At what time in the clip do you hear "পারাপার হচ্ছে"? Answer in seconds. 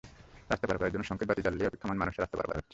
2.37-2.69